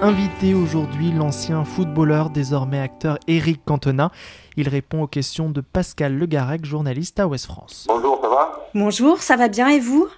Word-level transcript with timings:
Invité 0.00 0.54
aujourd'hui 0.54 1.10
l'ancien 1.10 1.64
footballeur, 1.64 2.30
désormais 2.30 2.78
acteur 2.78 3.18
Eric 3.26 3.64
Cantona. 3.64 4.12
Il 4.56 4.68
répond 4.68 5.02
aux 5.02 5.08
questions 5.08 5.50
de 5.50 5.60
Pascal 5.60 6.16
Legarec, 6.16 6.64
journaliste 6.64 7.18
à 7.18 7.26
Ouest 7.26 7.46
France. 7.46 7.84
Bonjour, 7.88 8.20
ça 8.22 8.28
va? 8.28 8.68
Bonjour, 8.74 9.18
ça 9.18 9.34
va 9.34 9.48
bien 9.48 9.66
et 9.70 9.80
vous? 9.80 10.08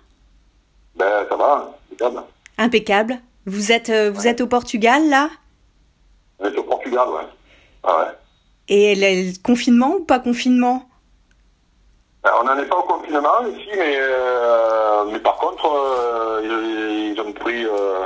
Ben 0.97 1.25
ça 1.31 1.35
va, 1.35 1.79
impeccable. 1.91 2.23
Impeccable. 2.59 3.19
Vous 3.47 3.73
êtes, 3.73 3.89
euh, 3.89 4.11
vous 4.11 4.27
êtes 4.27 4.43
au 4.43 4.47
Portugal 4.47 5.09
là? 5.09 5.31
On 6.41 6.45
est 6.45 6.59
au 6.59 6.65
Portugal, 6.65 7.09
ouais. 7.09 7.27
Ah 7.83 8.01
ouais. 8.01 8.19
Et 8.69 8.95
le, 8.95 9.31
le 9.31 9.43
confinement 9.43 9.95
ou 9.95 10.05
pas 10.05 10.19
confinement? 10.19 10.91
Ben, 12.23 12.33
on 12.39 12.45
n'en 12.45 12.59
est 12.59 12.67
pas 12.67 12.77
au 12.77 12.83
confinement 12.83 13.47
ici, 13.51 13.71
mais, 13.79 13.97
euh, 13.99 15.07
mais 15.11 15.21
par 15.21 15.37
contre, 15.37 15.65
euh, 15.65 16.43
ils, 16.45 17.15
ils 17.15 17.21
ont 17.23 17.33
pris... 17.33 17.65
euh, 17.65 18.05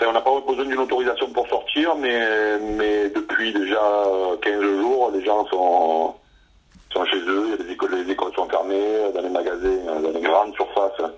enfin, 0.00 0.10
on 0.10 0.12
n'a 0.12 0.20
pas 0.20 0.30
besoin 0.46 0.64
d'une 0.64 0.78
autorisation 0.80 1.28
pour 1.30 1.46
sortir, 1.48 1.94
mais, 1.96 2.58
mais 2.60 3.08
depuis 3.10 3.52
déjà 3.52 3.80
euh, 3.82 4.36
15 4.42 4.60
jours, 4.80 5.10
les 5.12 5.24
gens 5.24 5.46
sont, 5.46 6.14
sont 6.92 7.04
chez 7.06 7.18
eux, 7.26 7.56
des 7.58 7.72
écoles, 7.72 7.94
les 8.04 8.12
écoles 8.12 8.32
sont 8.34 8.48
fermées, 8.48 9.10
dans 9.14 9.20
les 9.22 9.28
magasins, 9.28 10.00
dans 10.02 10.10
les 10.10 10.20
grandes 10.20 10.54
surfaces. 10.54 11.10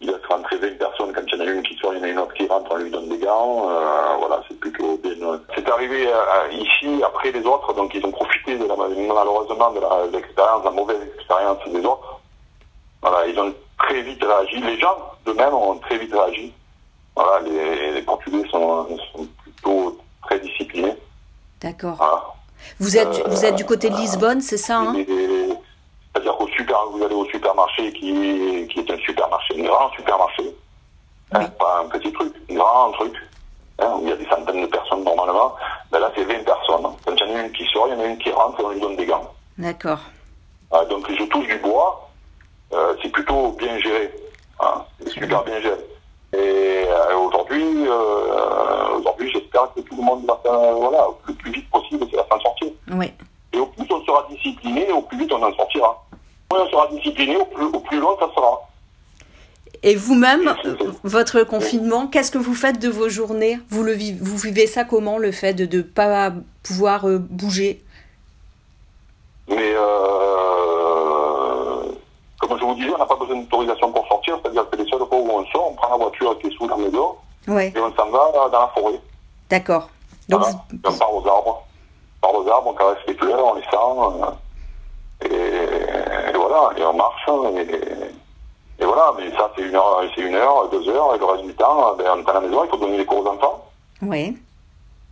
Il 0.00 0.08
laisse 0.08 0.26
rentrer 0.28 0.56
20 0.56 0.78
personnes, 0.78 1.12
quand 1.12 1.20
il 1.28 1.38
y 1.38 1.42
en 1.42 1.46
a 1.46 1.50
une 1.50 1.62
qui 1.62 1.76
sort, 1.76 1.94
il 1.94 1.98
y 1.98 2.00
en 2.00 2.04
a 2.04 2.08
une 2.08 2.18
autre 2.18 2.34
qui 2.34 2.46
rentre, 2.48 2.72
on 2.72 2.76
lui 2.76 2.90
donne 2.90 3.08
des 3.08 3.18
gants. 3.18 3.70
Euh, 3.70 4.16
voilà, 4.18 4.42
c'est 4.48 4.58
plutôt 4.58 4.96
bien. 4.98 5.12
C'est 5.54 5.68
arrivé 5.70 6.08
euh, 6.08 6.48
ici 6.52 7.00
après 7.06 7.30
les 7.30 7.46
autres, 7.46 7.72
donc 7.74 7.94
ils 7.94 8.04
ont 8.04 8.10
profité 8.10 8.56
de 8.58 8.64
la, 8.64 8.74
malheureusement 8.74 9.70
de 9.70 9.78
la- 9.78 10.08
de 10.08 10.16
l'expérience, 10.16 10.62
de 10.62 10.64
la 10.66 10.70
mauvaise 10.74 10.98
expérience 11.16 11.58
des 11.68 11.84
autres. 11.86 12.20
Voilà, 13.00 13.26
ils 13.28 13.38
ont 13.38 13.54
très 13.78 14.02
vite 14.02 14.22
réagi. 14.24 14.60
Les 14.60 14.76
gens 14.80 14.96
d'eux-mêmes 15.24 15.54
ont 15.54 15.76
très 15.78 15.98
vite 15.98 16.12
réagi. 16.12 16.52
Voilà, 17.22 17.48
les, 17.48 17.92
les 17.92 18.02
Portugais 18.02 18.42
sont, 18.50 18.88
sont 19.12 19.26
plutôt 19.42 19.98
très 20.22 20.40
disciplinés. 20.40 20.96
D'accord. 21.60 21.94
Voilà. 21.96 22.22
Vous 22.80 22.96
êtes, 22.96 23.28
vous 23.28 23.44
êtes 23.44 23.54
du 23.54 23.64
côté 23.64 23.90
de 23.90 23.96
Lisbonne, 23.96 24.40
c'est 24.40 24.56
ça 24.56 24.78
hein 24.78 24.94
C'est-à-dire 24.96 26.36
qu'au 26.36 26.48
super, 26.48 26.76
vous 26.90 27.02
allez 27.04 27.14
au 27.14 27.24
supermarché 27.26 27.92
qui, 27.92 28.66
qui 28.68 28.80
est 28.80 28.90
un 28.90 28.98
supermarché, 28.98 29.60
un 29.60 29.64
grand 29.64 29.90
supermarché, 29.92 30.54
hein, 31.32 31.44
pas 31.58 31.84
un 31.84 31.88
petit 31.88 32.12
truc, 32.12 32.34
un 32.50 32.54
grand 32.54 32.90
truc, 32.92 33.14
hein, 33.78 33.92
où 33.98 34.02
il 34.02 34.08
y 34.08 34.12
a 34.12 34.16
des 34.16 34.26
centaines 34.26 34.62
de 34.62 34.66
personnes 34.66 35.04
normalement. 35.04 35.54
Ben 35.90 36.00
là, 36.00 36.10
c'est 36.16 36.24
20 36.24 36.44
personnes. 36.44 36.86
Quand 37.04 37.14
il 37.14 37.30
y 37.30 37.34
en 37.34 37.36
a 37.36 37.42
une 37.42 37.52
qui 37.52 37.64
sort, 37.72 37.86
il 37.88 37.94
y 37.94 37.96
en 37.96 38.00
a 38.00 38.06
une 38.06 38.18
qui 38.18 38.30
rentre 38.30 38.60
et 38.60 38.64
on 38.64 38.70
lui 38.70 38.80
donne 38.80 38.96
des 38.96 39.06
gants. 39.06 39.32
D'accord. 39.58 40.00
Ah, 40.72 40.84
donc 40.86 41.08
je 41.08 41.24
touche 41.24 41.46
du 41.46 41.58
bois, 41.58 42.10
euh, 42.72 42.96
c'est 43.00 43.10
plutôt 43.10 43.52
bien 43.52 43.78
géré. 43.78 44.12
Hein, 44.60 44.84
c'est 45.00 45.10
super 45.10 45.44
bien 45.44 45.60
géré. 45.60 45.76
Et 46.34 46.38
euh, 46.38 47.16
aujourd'hui, 47.18 47.86
euh, 47.86 48.98
aujourd'hui, 48.98 49.30
j'espère 49.32 49.72
que 49.74 49.80
tout 49.80 49.96
le 49.96 50.02
monde 50.02 50.24
va 50.26 50.40
faire, 50.42 50.74
voilà, 50.74 51.06
le 51.28 51.34
plus 51.34 51.52
vite 51.52 51.70
possible, 51.70 52.06
c'est 52.10 52.16
la 52.16 52.24
fin 52.24 52.38
sortir. 52.40 52.68
Oui. 52.92 53.12
Et 53.52 53.58
au 53.58 53.66
plus 53.66 53.86
on 53.90 54.04
sera 54.04 54.26
discipliné, 54.30 54.90
au 54.92 55.02
plus 55.02 55.18
vite 55.18 55.32
on 55.32 55.42
en 55.42 55.54
sortira. 55.54 56.06
Moins 56.50 56.64
on 56.64 56.70
sera 56.70 56.88
discipliné, 56.88 57.36
au 57.36 57.44
plus, 57.44 57.66
au 57.66 57.80
plus 57.80 58.00
loin 58.00 58.16
ça 58.18 58.30
sera. 58.34 58.60
Et 59.82 59.96
vous-même, 59.96 60.54
votre 61.02 61.42
confinement, 61.42 62.06
qu'est-ce 62.06 62.30
que 62.30 62.38
vous 62.38 62.54
faites 62.54 62.78
de 62.78 62.88
vos 62.88 63.08
journées? 63.08 63.58
Vous, 63.68 63.82
le 63.82 63.92
vivez, 63.92 64.16
vous 64.20 64.36
vivez 64.36 64.68
ça 64.68 64.84
comment, 64.84 65.18
le 65.18 65.32
fait 65.32 65.54
de 65.54 65.76
ne 65.76 65.82
pas 65.82 66.32
pouvoir 66.62 67.08
euh, 67.08 67.18
bouger? 67.18 67.82
Mais 69.48 69.74
euh, 69.74 70.21
je 72.62 72.66
vous 72.66 72.74
disais, 72.74 72.94
on 72.94 72.98
n'a 72.98 73.06
pas 73.06 73.16
besoon 73.16 73.40
d'autorisation 73.42 73.92
pour 73.92 74.06
sortir, 74.08 74.38
c'est-à-dire 74.42 74.68
que 74.70 74.76
les 74.76 74.84
seules 74.88 74.98
fois 75.00 75.18
où 75.18 75.30
on 75.30 75.44
sort, 75.46 75.70
on 75.70 75.74
prend 75.74 75.90
la 75.90 75.96
voiture 75.96 76.38
qui 76.38 76.46
est 76.46 76.56
sous 76.56 76.68
la 76.68 76.76
maison 76.76 77.16
Ouais. 77.48 77.72
et 77.74 77.80
on 77.80 77.92
s'en 77.94 78.08
va 78.10 78.48
dans 78.50 78.60
la 78.60 78.68
forêt. 78.68 79.00
D'accord. 79.50 79.88
Donc, 80.28 80.40
Voilà. 80.40 80.56
On 80.86 80.92
part 80.98 81.14
aux 81.14 81.28
arbres. 81.28 81.62
On 82.22 82.26
part 82.28 82.34
aux 82.40 82.48
arbres, 82.48 82.68
on 82.70 82.74
caresse 82.74 82.98
les 83.08 83.14
fleurs, 83.14 83.44
on 83.44 83.54
les 83.54 83.62
sent. 83.62 83.68
euh, 85.24 85.24
et, 85.24 86.30
et 86.30 86.36
voilà, 86.36 86.70
et 86.78 86.84
on 86.84 86.92
marche. 86.94 87.28
Et, 87.28 88.82
et 88.82 88.84
voilà, 88.86 89.12
mais 89.18 89.30
ça 89.36 89.50
c'est 89.56 89.62
une 89.62 89.74
heure, 89.74 90.02
c'est 90.14 90.20
une 90.22 90.34
heure, 90.34 90.68
deux 90.70 90.88
heures, 90.88 91.14
et 91.14 91.18
le 91.18 91.24
reste 91.24 91.44
du 91.44 91.54
temps, 91.54 91.94
ben, 91.96 92.04
on 92.16 92.20
est 92.20 92.30
à 92.30 92.32
la 92.34 92.40
maison, 92.40 92.64
il 92.64 92.70
faut 92.70 92.76
donner 92.76 92.98
les 92.98 93.04
cours 93.06 93.24
aux 93.24 93.28
enfants. 93.28 93.64
oui. 94.02 94.36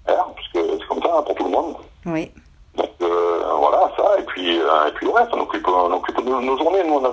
Hein, 0.09 0.15
parce 0.35 0.49
que 0.49 0.79
c'est 0.79 0.87
comme 0.89 1.03
ça 1.03 1.11
hein, 1.19 1.23
pour 1.23 1.35
tout 1.35 1.45
le 1.45 1.51
monde. 1.51 1.75
Oui. 2.07 2.33
Donc 2.75 2.89
euh, 3.03 3.43
voilà, 3.59 3.91
ça, 3.97 4.19
et 4.19 4.23
puis, 4.23 4.59
euh, 4.61 4.89
et 4.89 4.93
puis 4.93 5.07
le 5.07 5.13
reste, 5.13 5.29
on 5.35 5.41
occupe, 5.41 5.69
on 5.69 5.93
occupe 5.93 6.19
nos, 6.25 6.41
nos 6.41 6.57
journées. 6.57 6.83
Nous, 6.85 6.95
on 6.95 7.05
a, 7.05 7.13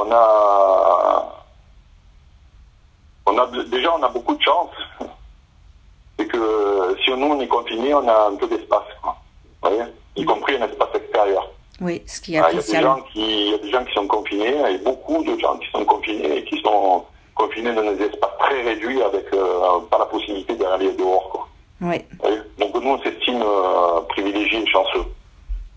on 0.00 0.10
a, 0.12 1.34
on 3.26 3.38
a, 3.38 3.46
déjà, 3.64 3.94
on 3.94 4.02
a 4.02 4.08
beaucoup 4.08 4.34
de 4.36 4.42
chance. 4.42 4.70
C'est 6.18 6.26
que 6.26 6.96
si 7.04 7.10
nous, 7.12 7.26
on 7.26 7.40
est 7.40 7.46
confinés, 7.48 7.94
on 7.94 8.08
a 8.08 8.28
un 8.28 8.36
peu 8.36 8.46
d'espace. 8.48 8.82
Vous 9.02 9.10
voyez 9.62 9.82
Y 10.16 10.24
compris 10.24 10.56
un 10.56 10.62
espace 10.66 10.94
extérieur. 10.94 11.48
Oui, 11.80 12.02
ce 12.06 12.20
qui 12.20 12.34
est 12.34 12.38
Ah, 12.38 12.48
Il 12.50 12.56
y, 12.56 12.58
a 12.58 12.62
des 12.62 12.74
appréciable. 12.74 12.84
gens 12.86 13.02
qui, 13.12 13.20
il 13.46 13.50
y 13.50 13.54
a 13.54 13.58
des 13.58 13.70
gens 13.70 13.84
qui 13.84 13.92
sont 13.94 14.06
confinés, 14.08 14.72
et 14.72 14.78
beaucoup 14.78 15.22
de 15.22 15.38
gens 15.38 15.56
qui 15.58 15.70
sont 15.70 15.84
confinés, 15.84 16.38
et 16.38 16.44
qui 16.44 16.60
sont 16.62 17.04
confinés 17.34 17.72
dans 17.72 17.82
des 17.82 18.02
espaces 18.04 18.36
très 18.40 18.62
réduits 18.62 19.00
avec 19.02 19.32
euh, 19.32 19.78
pas 19.90 19.98
la 19.98 20.06
possibilité 20.06 20.56
d'aller 20.56 20.92
dehors, 20.94 21.28
quoi. 21.30 21.48
Oui, 21.80 22.04
Donc 22.58 22.74
nous, 22.74 22.90
on 22.90 23.00
s'estime 23.02 23.40
euh, 23.40 24.00
privilégiés 24.08 24.62
et 24.62 24.66
chanceux. 24.66 25.04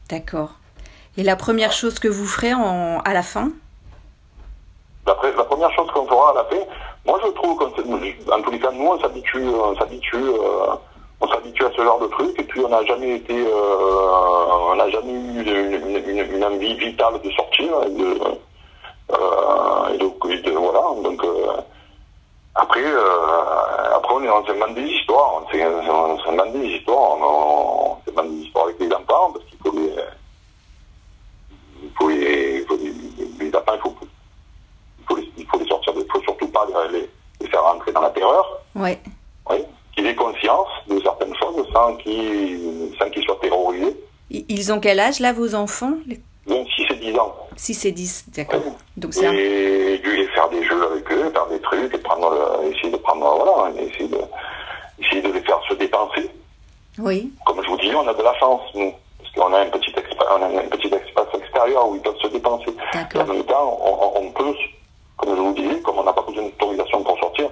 d'accord. 0.10 0.52
Et 1.18 1.24
la 1.24 1.36
première 1.36 1.72
chose 1.74 2.00
que 2.00 2.08
vous 2.08 2.26
ferez 2.26 2.54
en, 2.56 3.00
à 3.02 3.14
la 3.14 3.22
fin 3.22 3.52
La, 5.06 5.14
pré- 5.14 5.34
la 5.36 5.44
première 5.44 5.72
fin, 6.46 6.58
moi 7.06 7.20
je 7.24 7.30
trouve 7.32 7.58
qu'en 7.58 7.66
en 7.68 8.42
tous 8.42 8.52
les 8.52 8.60
cas, 8.60 8.72
nous 8.72 8.88
on 8.88 9.00
s'habitue, 9.00 9.44
on 9.48 9.76
s'habitue, 9.76 10.16
euh, 10.16 10.74
on 11.20 11.28
s'habitue 11.28 11.66
à 11.66 11.72
ce 11.76 11.82
genre 11.84 12.00
de 12.00 12.08
truc, 12.08 12.40
et 12.40 12.44
puis 12.44 12.62
on 12.66 12.70
n'a 12.70 12.84
jamais 12.86 13.16
été, 13.18 13.34
euh, 13.38 14.72
on 14.72 14.76
n'a 14.76 14.90
jamais 14.90 15.12
eu 15.14 15.42
une, 15.42 15.98
une- 15.98 16.10
une- 16.10 16.36
une 16.36 16.44
envie 16.46 16.74
vitale 16.76 17.20
de 17.24 17.30
sortir, 17.32 17.72
et 17.86 17.90
de, 17.92 18.18
euh, 19.12 19.94
et 19.94 19.98
de- 19.98 20.34
et 20.34 20.38
de- 20.42 20.52
voilà, 20.52 20.82
donc 21.04 21.24
euh, 21.24 21.48
après, 22.56 22.84
euh, 22.84 23.96
après 23.96 24.14
on 24.16 24.22
on 24.38 24.46
s'invente 24.46 24.74
des 24.76 24.84
histoires, 24.88 25.42
on 25.44 26.18
s'invente 26.24 26.52
des 26.54 26.68
histoires, 26.68 27.18
on 27.22 27.41
Oui. 38.76 38.98
oui, 39.50 39.58
qu'ils 39.96 40.06
aient 40.08 40.16
conscience 40.16 40.68
de 40.90 41.00
certaines 41.02 41.36
choses 41.36 41.68
sans 41.74 41.96
qu'ils 41.98 42.60
qu'ils 43.12 43.24
soient 43.24 43.40
terrorisés. 43.42 43.96
Ils 44.30 44.72
ont 44.72 44.80
quel 44.80 45.00
âge 45.00 45.20
là, 45.20 45.34
vos 45.34 45.56
enfants 45.56 45.94
Les- 46.08 46.20
26 46.48 46.86
et 46.92 46.96
10 46.96 47.18
ans. 47.20 47.36
6 47.56 47.86
et 47.86 47.92
10, 47.92 48.26
d'accord. 48.36 48.62
Donc 48.98 49.14
c'est 49.14 49.28
un- 49.28 49.34
Et 49.34 49.98
lui 49.98 50.26
faire 50.34 50.50
des 50.50 50.64
jeux 50.64 50.84
avec 50.92 51.12
eux, 51.12 51.30
faire 51.32 51.48
des 51.48 51.60
trucs, 51.60 51.94
et 51.94 51.98
prendre, 52.00 52.32
le- 52.32 52.72
essayer 52.72 52.90
de 52.92 52.98
prendre, 52.98 53.22
voilà, 53.44 53.70
essayer 53.80 54.08
de, 54.08 54.18
essayer 55.00 55.22
de 55.22 55.32
les 55.32 55.42
faire 55.42 55.60
se 55.70 55.74
dépenser. 55.76 56.30
Oui, 56.98 57.32
Comme 57.46 57.62
je 57.64 57.68
vous 57.70 57.78
dis, 57.78 57.94
on 57.96 58.08
a 58.08 58.14
de 58.14 58.24
la 58.24 58.34
chance, 58.40 58.62
nous, 58.74 58.92
parce 59.20 59.32
qu'on 59.36 59.54
a 59.54 59.60
un 59.60 59.70
petit, 59.70 59.92
expa- 59.92 60.26
on 60.38 60.42
a 60.42 60.48
un 60.48 60.68
petit 60.68 60.88
espace 60.88 61.28
extérieur 61.36 61.88
où 61.90 61.96
ils 61.96 62.02
peuvent 62.02 62.18
se 62.22 62.28
dépenser. 62.28 62.72
D'accord. 62.94 63.22
en 63.22 63.34
même 63.34 63.44
temps, 63.44 63.80
on- 63.84 64.20
on 64.26 64.32
peut, 64.32 64.54
comme 65.18 65.36
je 65.36 65.42
vous 65.42 65.54
disais, 65.54 65.80
comme 65.82 66.00
on 66.00 66.04
n'a 66.04 66.14
pas 66.14 66.24
besoin 66.24 66.44
d'autorisation 66.44 67.04
pour 67.04 67.18
sortir, 67.20 67.50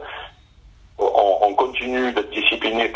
on, 0.97 1.37
on 1.43 1.53
continue 1.53 2.11
d'être 2.11 2.29
discipliné 2.31 2.89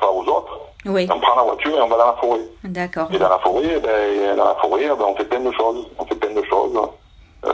pas 0.00 0.10
aux 0.10 0.24
autres. 0.24 0.58
oui, 0.86 1.08
On 1.12 1.18
prend 1.20 1.36
la 1.36 1.42
voiture 1.42 1.76
et 1.76 1.80
on 1.82 1.88
va 1.88 1.96
dans 1.98 2.06
la 2.06 2.12
forêt. 2.14 2.40
d'accord. 2.64 3.08
Et 3.12 3.18
dans 3.18 3.28
la 3.28 3.38
forêt, 3.38 3.80
ben, 3.80 4.36
dans 4.36 4.44
la 4.46 4.54
forêt, 4.56 4.88
ben, 4.88 5.04
on 5.06 5.16
fait 5.16 5.24
plein 5.24 5.40
de 5.40 5.52
choses. 5.52 5.86
On 5.98 6.04
fait 6.04 6.14
plein 6.16 6.34
de 6.34 6.42
choses. 6.44 6.78
Euh, 7.44 7.50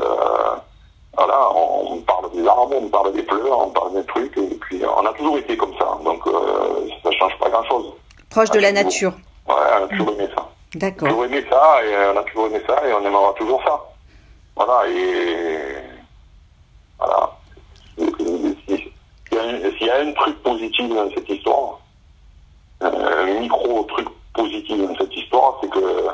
voilà, 1.16 1.48
on, 1.54 1.92
on 1.94 1.96
parle 1.98 2.30
des 2.32 2.46
arbres, 2.46 2.74
on 2.80 2.88
parle 2.88 3.12
des 3.12 3.22
fleurs, 3.24 3.58
on 3.58 3.70
parle 3.70 3.94
des 3.94 4.04
trucs, 4.04 4.36
et 4.38 4.54
puis 4.62 4.82
on 4.84 5.06
a 5.06 5.12
toujours 5.12 5.38
été 5.38 5.56
comme 5.56 5.74
ça. 5.78 5.96
Donc 6.04 6.26
euh, 6.26 6.88
ça 7.02 7.10
change 7.12 7.38
pas 7.38 7.48
grand-chose. 7.50 7.92
Proche 8.30 8.50
de 8.50 8.58
la 8.60 8.72
nature. 8.72 9.12
Ouais, 9.46 9.54
on 9.80 9.84
a 9.84 9.88
toujours 9.88 10.10
aimé 10.14 10.28
ça. 10.34 10.48
D'accord. 10.74 11.08
toujours 11.08 11.24
aimé 11.26 11.44
ça, 11.50 11.84
et 11.84 11.94
euh, 11.94 12.12
on 12.14 12.18
a 12.18 12.22
toujours 12.24 12.46
aimé 12.46 12.60
ça, 12.66 12.88
et 12.88 12.92
on 12.94 13.04
aimera 13.06 13.32
toujours 13.34 13.62
ça. 13.64 13.80
Voilà, 14.56 14.88
et 14.88 15.74
voilà. 16.98 17.30
A 18.00 18.04
s'il 19.78 19.86
y 19.86 19.90
a 19.90 19.96
un 20.00 20.12
truc 20.12 20.42
positif 20.42 20.88
dans 20.88 21.08
cette 21.10 21.28
histoire, 21.28 21.78
euh, 22.84 23.40
micro 23.40 23.82
truc 23.84 24.08
positif 24.34 24.78
dans 24.86 24.94
cette 24.96 25.14
histoire, 25.16 25.58
c'est 25.60 25.70
que 25.70 26.06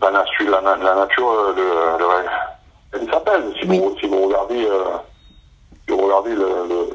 la, 0.00 0.10
nature, 0.10 0.50
la, 0.50 0.76
la 0.76 0.94
nature 0.94 1.30
euh, 1.30 1.52
le, 1.54 1.98
le, 1.98 3.00
elle 3.00 3.10
s'appelle. 3.10 3.52
Si, 3.60 3.66
Oui. 3.68 3.78
vous, 3.78 3.96
si 3.98 4.06
vous 4.06 4.26
regardez, 4.26 4.66
euh, 4.66 4.84
si 5.88 5.94
vous 5.94 6.02
regardez 6.06 6.34
le, 6.34 6.48
le- 6.68 6.90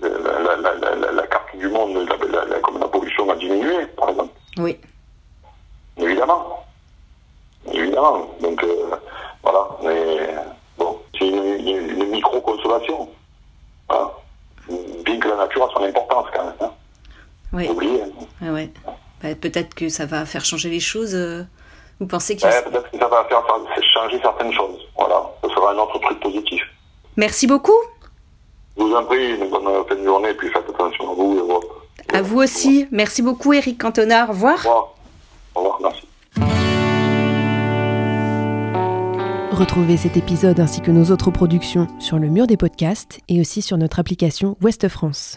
le- 0.00 0.18
la, 0.22 0.56
la, 0.56 0.74
la, 0.74 0.94
la, 0.94 1.12
la 1.12 1.26
carte 1.26 1.54
du 1.56 1.68
monde, 1.68 2.08
comme 2.62 2.78
la 2.80 2.88
pollution 2.88 3.28
a 3.30 3.34
diminué, 3.36 3.86
par 3.96 4.10
exemple. 4.10 4.32
Oui. 4.58 4.78
Évidemment. 5.96 6.64
Évidemment. 7.72 8.26
Donc, 8.40 8.62
euh, 8.64 8.90
voilà. 9.42 9.66
Mais 9.82 10.34
bon, 10.78 10.98
c'est 11.18 11.26
une, 11.26 11.44
une- 11.68 12.00
une 12.00 12.10
micro-consolation. 12.10 13.08
Voilà. 13.88 14.10
Bien 15.04 15.18
que 15.18 15.28
la 15.28 15.36
nature 15.36 15.64
a 15.64 15.72
son 15.72 15.82
importance 15.84 16.26
quand 16.32 16.44
même. 16.44 16.54
Hein. 16.60 16.70
Ouais, 17.52 17.70
ouais. 18.42 18.70
Bah, 19.22 19.34
Peut-être 19.34 19.74
que 19.74 19.88
ça 19.88 20.06
va 20.06 20.24
faire 20.26 20.44
changer 20.44 20.68
les 20.70 20.80
choses. 20.80 21.14
euh. 21.14 21.44
Vous 22.00 22.06
pensez 22.06 22.36
qu'il 22.36 22.46
Ouais, 22.48 22.62
Peut-être 22.62 22.90
que 22.90 22.98
ça 22.98 23.08
va 23.08 23.24
faire 23.24 23.42
changer 23.94 24.20
certaines 24.22 24.52
choses. 24.52 24.80
Voilà. 24.96 25.22
Ce 25.42 25.48
sera 25.50 25.72
un 25.72 25.76
autre 25.78 25.98
truc 26.00 26.20
positif. 26.20 26.62
Merci 27.16 27.46
beaucoup. 27.46 27.72
Je 28.76 28.82
vous 28.84 28.94
en 28.94 29.04
prie, 29.04 29.34
une 29.34 29.50
bonne 29.50 29.64
fin 29.88 29.96
de 29.96 30.04
journée, 30.04 30.32
puis 30.34 30.48
faites 30.50 30.68
attention 30.68 31.10
à 31.10 31.14
vous 31.14 31.36
et 31.36 31.40
aux 31.40 31.46
vôtres. 31.48 31.66
À 32.12 32.22
vous 32.22 32.38
aussi. 32.38 32.86
Merci 32.92 33.22
beaucoup, 33.22 33.52
Eric 33.52 33.80
Cantona. 33.80 34.24
Au 34.26 34.28
revoir. 34.28 34.64
Au 34.64 34.68
revoir. 34.68 34.94
Au 35.56 35.60
revoir, 35.60 35.78
merci. 35.82 36.02
Retrouvez 39.50 39.96
cet 39.96 40.16
épisode 40.16 40.60
ainsi 40.60 40.80
que 40.80 40.92
nos 40.92 41.10
autres 41.10 41.32
productions 41.32 41.88
sur 41.98 42.20
le 42.20 42.28
mur 42.28 42.46
des 42.46 42.56
podcasts 42.56 43.18
et 43.28 43.40
aussi 43.40 43.60
sur 43.62 43.76
notre 43.76 43.98
application 43.98 44.56
Ouest 44.62 44.86
France. 44.88 45.36